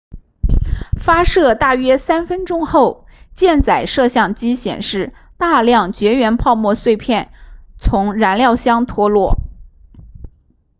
[0.99, 3.05] 发射大约3分钟后
[3.35, 7.31] 箭载摄像机显示大量绝缘泡沫碎片
[7.77, 9.37] 从燃料箱脱落